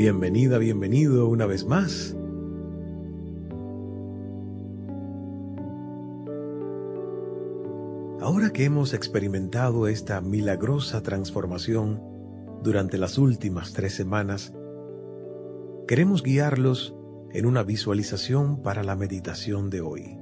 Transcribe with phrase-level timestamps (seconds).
[0.00, 2.16] Bienvenida, bienvenido una vez más.
[8.18, 12.02] Ahora que hemos experimentado esta milagrosa transformación
[12.62, 14.54] durante las últimas tres semanas,
[15.86, 16.96] queremos guiarlos
[17.34, 20.18] en una visualización para la meditación de hoy.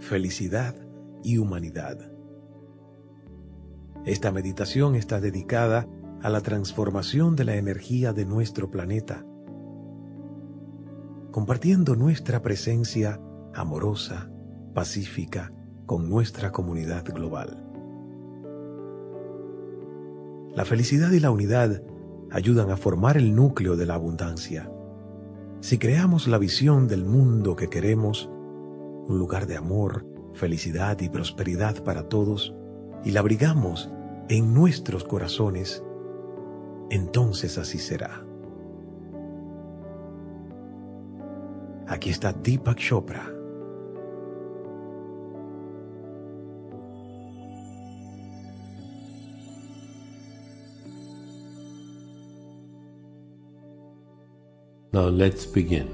[0.00, 0.74] Felicidad
[1.24, 2.12] y humanidad.
[4.04, 9.24] Esta meditación está dedicada a la transformación de la energía de nuestro planeta,
[11.30, 13.20] compartiendo nuestra presencia
[13.54, 14.30] amorosa,
[14.74, 15.52] pacífica,
[15.86, 17.66] con nuestra comunidad global.
[20.54, 21.82] La felicidad y la unidad
[22.30, 24.70] ayudan a formar el núcleo de la abundancia.
[25.60, 28.30] Si creamos la visión del mundo que queremos,
[29.08, 32.54] un lugar de amor, felicidad y prosperidad para todos,
[33.04, 33.90] y la abrigamos
[34.28, 35.82] en nuestros corazones,
[36.90, 38.24] entonces así será.
[41.86, 43.34] Aquí está Deepak Chopra.
[54.92, 55.88] Now let's begin.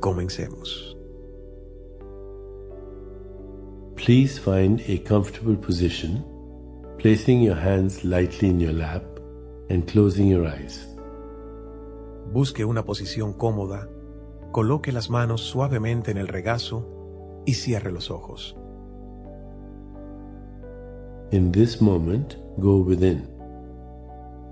[0.00, 0.96] Comencemos.
[3.96, 6.24] Please find a comfortable position,
[6.98, 9.17] placing your hands lightly in your lap
[9.70, 10.88] and closing your eyes.
[12.32, 13.88] Busque una posición cómoda,
[14.52, 18.56] coloque las manos suavemente en el regazo y cierre los ojos.
[21.30, 23.28] In this moment, go within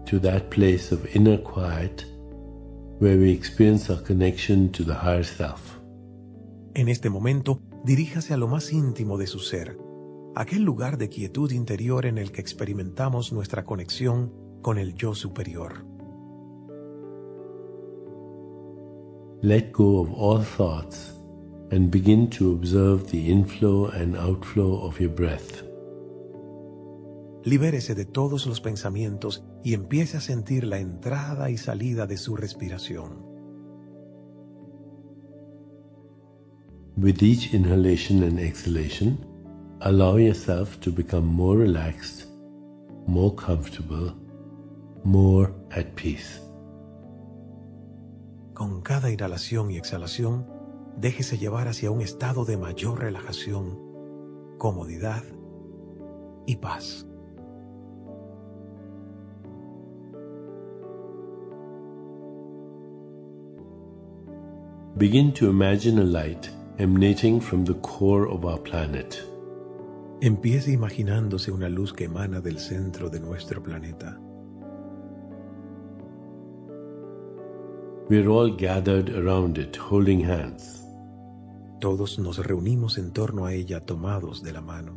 [0.07, 2.05] to that place of inner quiet
[3.01, 5.79] where we experience our connection to the higher self.
[6.75, 9.79] En este momento, diríjase a lo más íntimo de su ser,
[10.35, 14.33] aquel lugar de quietud interior en el que experimentamos nuestra conexión
[14.63, 15.85] con el yo superior.
[19.43, 21.13] Let go of all thoughts
[21.71, 25.63] and begin to observe the inflow and outflow of your breath.
[27.45, 32.35] Libérese de todos los pensamientos y empiece a sentir la entrada y salida de su
[32.35, 33.25] respiración.
[36.97, 39.19] With each inhalation and exhalation,
[39.83, 42.27] allow yourself to become more relaxed,
[43.07, 44.15] more comfortable,
[45.07, 46.41] more at peace.
[48.55, 50.47] Con cada inhalación y exhalación,
[50.97, 53.79] déjese llevar hacia un estado de mayor relajación,
[54.59, 55.23] comodidad
[56.47, 57.07] y paz.
[64.97, 69.23] Begin to imagine a light emanating from the core of our planet.
[70.21, 74.19] Empiece imaginándose una luz que emana del centro de nuestro planeta.
[78.09, 80.81] We are all gathered around it, holding hands.
[81.81, 84.93] Todos nos reunimos en torno a ella tomados de la mano.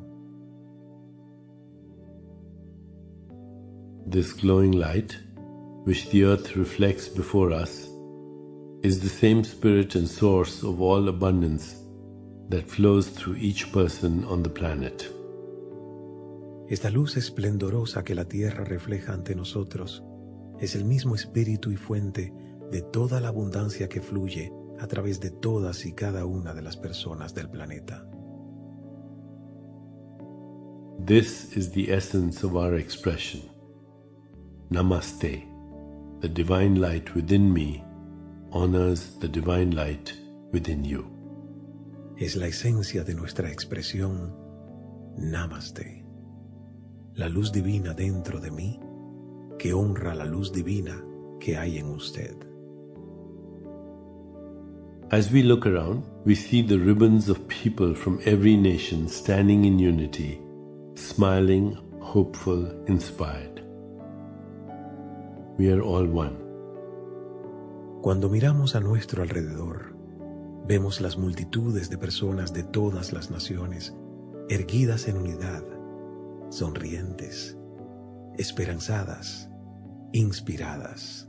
[4.06, 5.18] This glowing light,
[5.86, 7.90] which the earth reflects before us,
[8.84, 11.78] is the same spirit and source of all abundance
[12.50, 15.12] that flows through each person on the planet.
[16.70, 20.04] Esta luz esplendorosa que la Tierra refleja ante nosotros
[20.60, 22.32] es el mismo espíritu y fuente
[22.72, 26.78] de toda la abundancia que fluye a través de todas y cada una de las
[26.78, 28.06] personas del planeta.
[31.06, 33.42] This is the essence of our expression.
[34.70, 35.48] Namaste,
[36.22, 37.84] the divine light within me
[38.52, 40.14] honors the divine light
[40.52, 41.06] within you.
[42.18, 44.36] Es la esencia de nuestra expresión
[45.18, 46.06] Namaste.
[47.16, 48.80] La luz divina dentro de mí
[49.58, 51.04] que honra la luz divina
[51.40, 52.49] que hay en usted.
[55.12, 59.80] As we look around, we see the ribbons of people from every nation standing in
[59.80, 60.40] unity,
[60.94, 63.66] smiling, hopeful, inspired.
[65.58, 66.38] We are all one.
[68.04, 69.96] Cuando miramos a nuestro alrededor,
[70.68, 73.96] vemos las multitudes de personas de todas las naciones,
[74.48, 75.64] erguidas en unidad,
[76.50, 77.58] sonrientes,
[78.38, 79.50] esperanzadas,
[80.14, 81.28] inspiradas.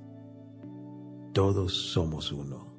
[1.32, 2.69] Todos somos uno.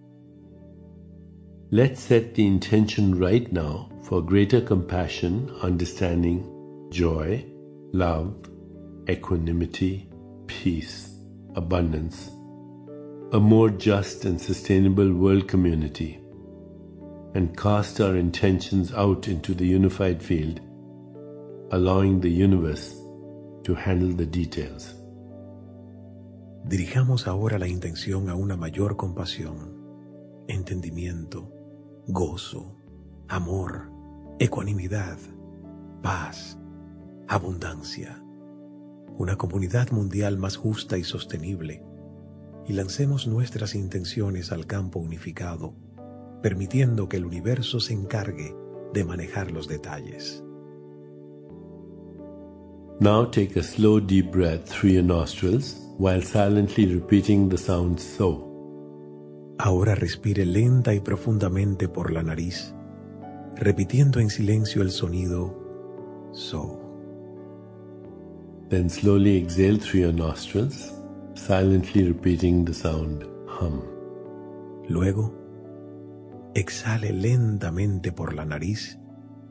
[1.73, 6.43] Let's set the intention right now for greater compassion, understanding,
[6.91, 7.45] joy,
[7.93, 8.35] love,
[9.09, 10.09] equanimity,
[10.47, 11.15] peace,
[11.55, 12.29] abundance,
[13.31, 16.19] a more just and sustainable world community,
[17.35, 20.59] and cast our intentions out into the unified field,
[21.71, 22.97] allowing the universe
[23.63, 24.93] to handle the details.
[26.67, 29.79] Dirijamos ahora la intención a una mayor compasión,
[30.49, 31.60] entendimiento,
[32.07, 32.75] gozo,
[33.27, 33.89] amor,
[34.39, 35.17] ecuanimidad,
[36.01, 36.57] paz,
[37.27, 38.23] abundancia,
[39.17, 41.83] una comunidad mundial más justa y sostenible,
[42.67, 45.75] y lancemos nuestras intenciones al campo unificado,
[46.41, 48.55] permitiendo que el universo se encargue
[48.93, 50.43] de manejar los detalles.
[52.99, 58.50] Now take a slow deep breath through your nostrils while silently repeating the sound so.
[59.63, 62.73] Ahora respire lenta y profundamente por la nariz,
[63.55, 65.55] repitiendo en silencio el sonido
[66.31, 66.79] so.
[68.69, 70.91] Then slowly exhale through your nostrils,
[71.35, 73.83] silently repeating the sound hum.
[74.89, 75.31] Luego,
[76.55, 78.97] exhale lentamente por la nariz,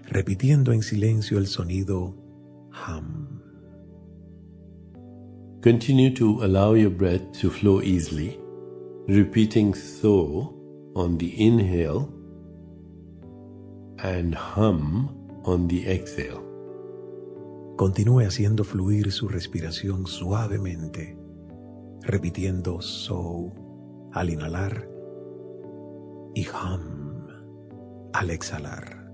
[0.09, 2.17] repitiendo en silencio el sonido
[2.89, 3.41] hum.
[5.63, 8.40] Continue to allow your breath to flow easily,
[9.11, 10.55] repeating so
[10.95, 12.09] on the inhale
[13.99, 15.11] and hum
[15.45, 16.41] on the exhale.
[17.77, 21.17] Continúe haciendo fluir su respiración suavemente,
[22.03, 23.53] repitiendo so
[24.13, 24.89] al inhalar
[26.37, 27.27] y hum
[28.13, 29.11] al exhalar.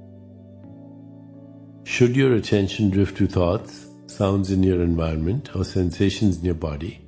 [1.85, 7.06] Should your attention drift to thoughts, sounds in your environment, or sensations in your body,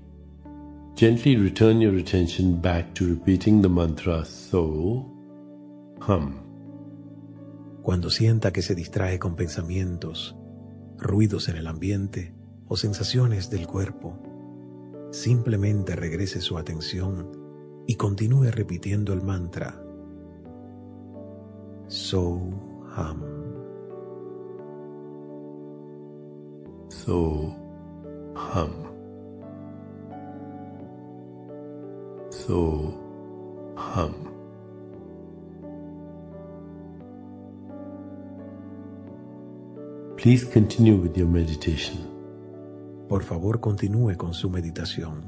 [0.98, 5.06] gently return your attention back to repeating the mantra so,
[6.00, 6.34] hum.
[7.82, 10.34] Cuando sienta que se distrae con pensamientos,
[10.98, 12.34] ruidos en el ambiente
[12.66, 14.18] o sensaciones del cuerpo,
[15.12, 19.80] simplemente regrese su atención y continúe repitiendo el mantra
[21.86, 22.40] So
[22.96, 23.22] hum.
[26.88, 27.54] So
[28.34, 28.87] hum.
[32.48, 32.96] So
[33.76, 34.14] hum.
[40.16, 41.98] Please continue with your meditation.
[43.06, 45.24] Por favor, continúe con su meditación.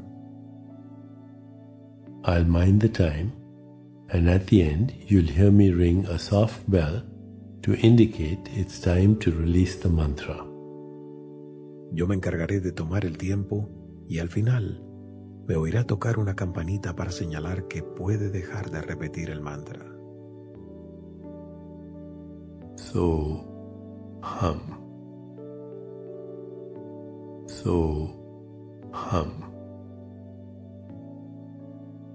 [2.24, 3.32] I'll mind the time,
[4.08, 7.02] and at the end, you'll hear me ring a soft bell
[7.60, 10.42] to indicate it's time to release the mantra.
[11.92, 13.68] Yo me encargaré de tomar el tiempo
[14.08, 14.89] y al final
[15.50, 19.84] me oirá tocar una campanita para señalar que puede dejar de repetir el mantra.
[22.76, 23.42] So,
[24.22, 24.60] hum.
[27.48, 28.14] So,
[28.92, 29.30] hum.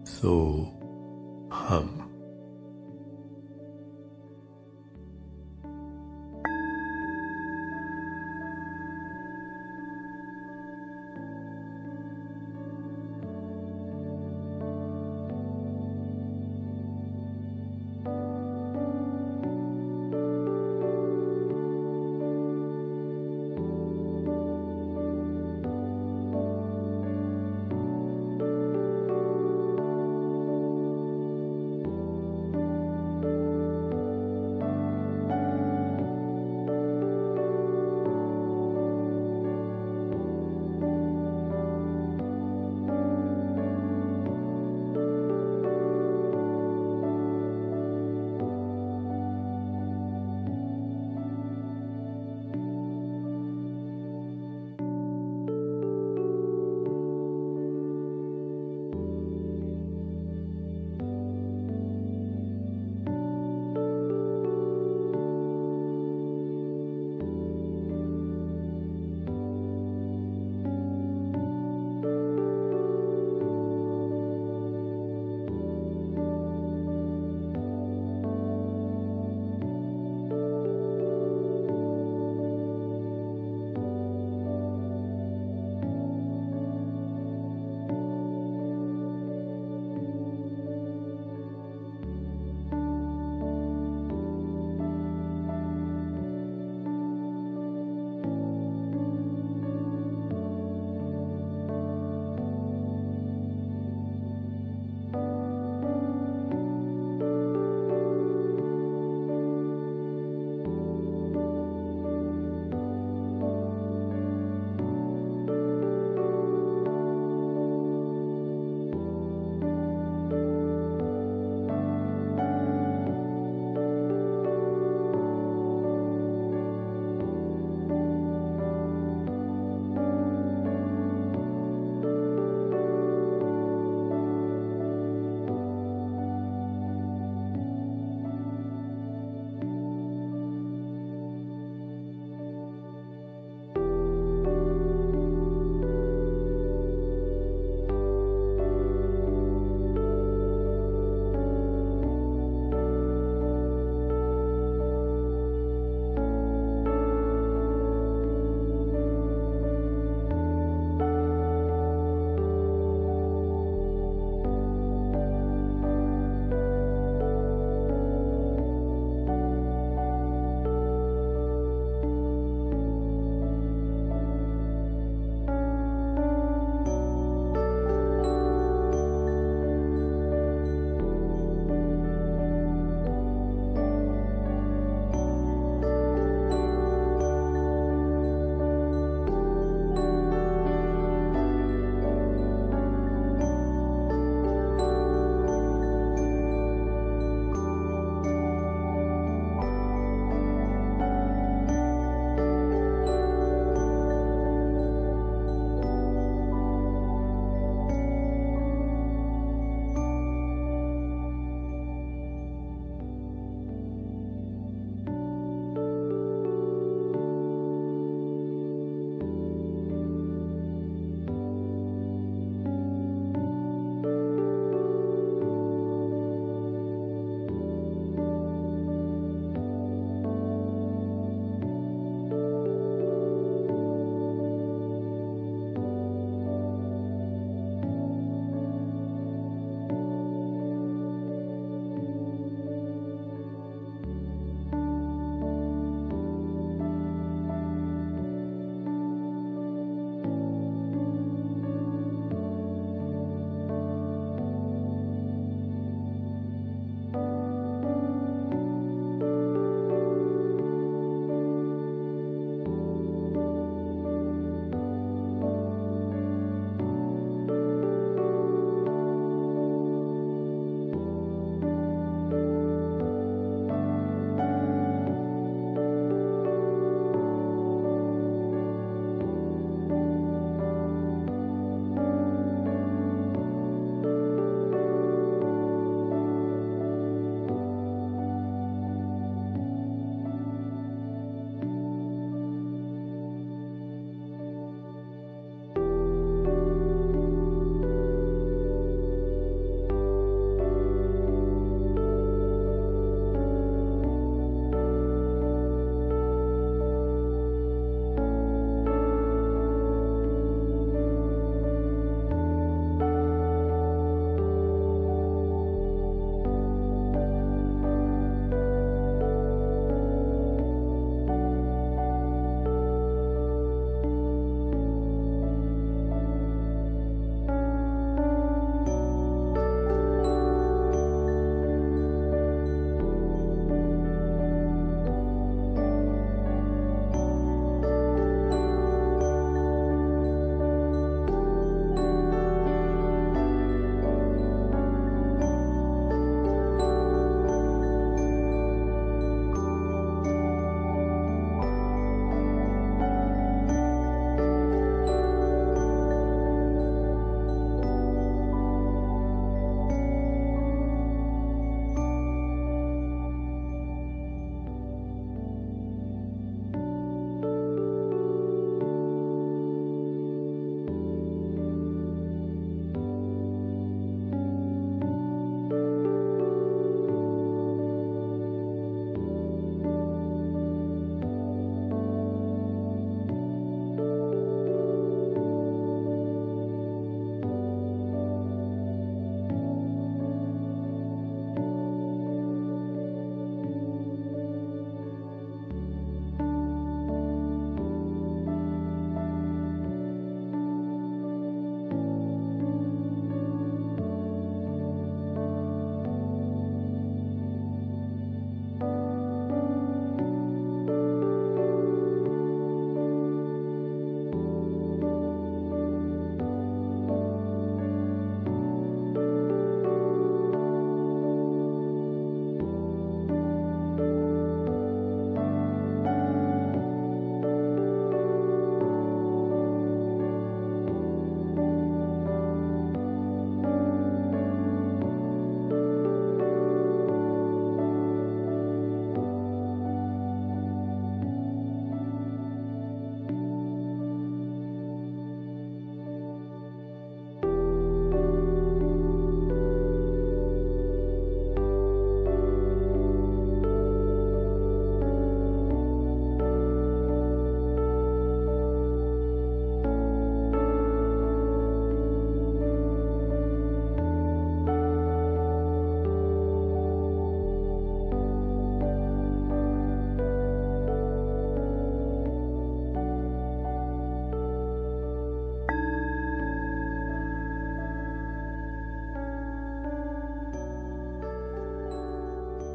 [0.06, 0.72] So,
[1.52, 2.05] hum.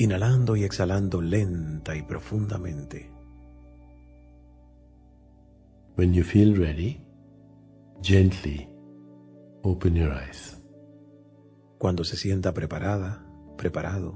[0.00, 3.10] inhalando y exhalando lenta y profundamente.
[5.96, 7.02] When you feel ready,
[8.00, 8.66] gently
[9.62, 10.58] open your eyes.
[11.76, 13.26] Cuando se sienta preparada,
[13.58, 14.14] preparado,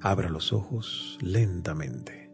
[0.00, 2.30] abra los ojos lentamente.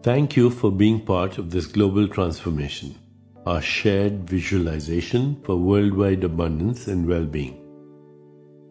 [0.00, 2.94] Thank you for being part of this global transformation,
[3.44, 7.65] our shared visualization for worldwide abundance and well-being.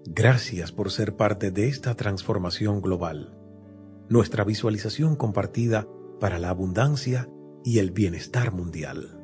[0.08, 3.36] Gracias por ser parte de esta transformación global,
[4.08, 5.88] nuestra visualización compartida
[6.20, 7.28] para la abundancia
[7.64, 9.20] y el bienestar mundial.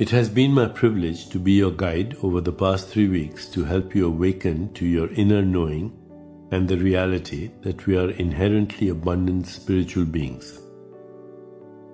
[0.00, 3.64] It has been my privilege to be your guide over the past three weeks to
[3.64, 5.92] help you awaken to your inner knowing
[6.50, 10.60] and the reality that we are inherently abundant spiritual beings.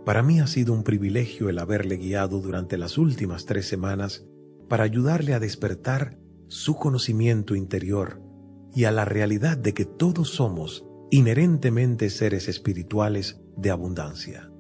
[0.07, 4.25] Para mí ha sido un privilegio el haberle guiado durante las últimas tres semanas
[4.67, 6.17] para ayudarle a despertar
[6.51, 8.21] su conocimiento interior
[8.75, 14.51] y a la realidad de que todos somos inherentemente seres espirituales de abundancia.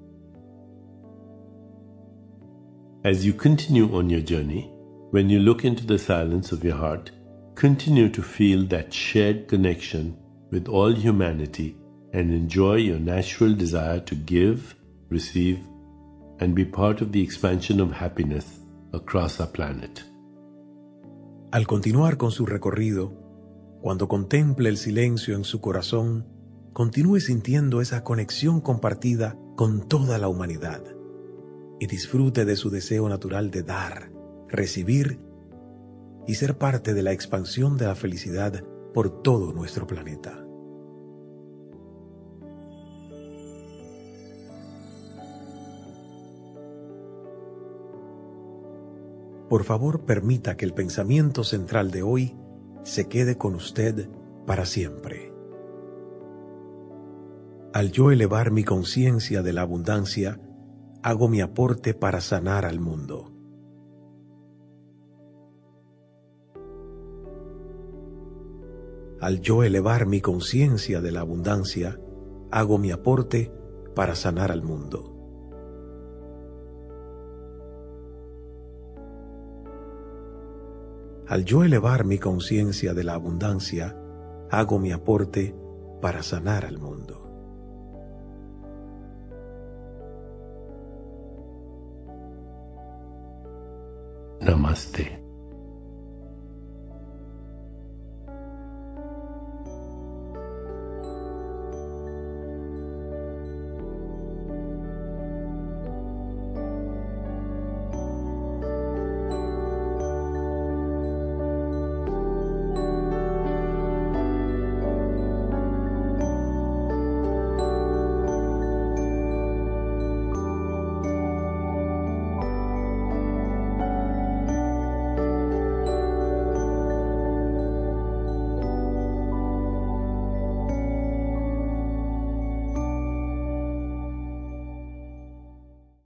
[3.02, 4.70] As you continue on your journey,
[5.10, 7.10] when you look into the silence of your heart,
[7.56, 10.16] continue to feel that shared connection
[10.52, 11.76] with all humanity
[12.12, 14.76] and enjoy your natural desire to give,
[15.08, 15.58] receive,
[16.38, 18.60] and be part of the expansion of happiness
[18.92, 20.04] across our planet.
[21.52, 23.12] Al continuar con su recorrido,
[23.80, 26.24] cuando contemple el silencio en su corazón,
[26.72, 30.80] continúe sintiendo esa conexión compartida con toda la humanidad
[31.80, 34.12] y disfrute de su deseo natural de dar,
[34.48, 35.18] recibir
[36.24, 38.62] y ser parte de la expansión de la felicidad
[38.94, 40.46] por todo nuestro planeta.
[49.50, 52.36] Por favor, permita que el pensamiento central de hoy
[52.84, 54.08] se quede con usted
[54.46, 55.34] para siempre.
[57.72, 60.40] Al yo elevar mi conciencia de la abundancia,
[61.02, 63.32] hago mi aporte para sanar al mundo.
[69.20, 71.98] Al yo elevar mi conciencia de la abundancia,
[72.52, 73.52] hago mi aporte
[73.96, 75.19] para sanar al mundo.
[81.30, 83.96] Al yo elevar mi conciencia de la abundancia,
[84.50, 85.54] hago mi aporte
[86.02, 87.24] para sanar al mundo.
[94.40, 95.19] Namaste.